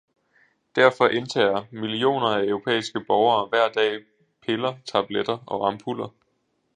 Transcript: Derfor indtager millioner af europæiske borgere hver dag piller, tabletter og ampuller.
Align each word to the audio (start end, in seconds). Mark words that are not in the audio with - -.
Derfor 0.75 1.07
indtager 1.07 1.63
millioner 1.71 2.27
af 2.27 2.43
europæiske 2.45 2.99
borgere 3.07 3.47
hver 3.47 3.69
dag 3.69 3.99
piller, 4.43 4.77
tabletter 4.85 5.37
og 5.47 5.67
ampuller. 5.67 6.09